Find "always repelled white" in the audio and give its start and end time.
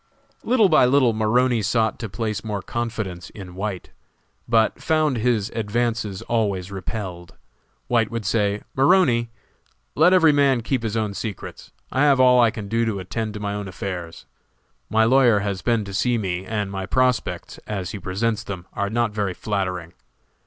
6.23-8.09